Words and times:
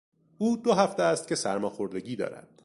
او 0.37 0.57
دو 0.57 0.73
هفته 0.73 1.03
است 1.03 1.27
که 1.27 1.35
سرماخوردگی 1.35 2.15
دارد. 2.15 2.49